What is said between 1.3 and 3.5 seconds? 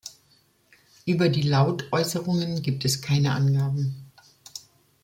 Lautäußerungen gibt es keine